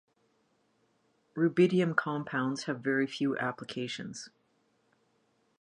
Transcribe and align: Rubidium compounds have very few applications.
Rubidium 1.35 1.95
compounds 1.95 2.63
have 2.63 2.79
very 2.79 3.05
few 3.05 3.37
applications. 3.37 4.31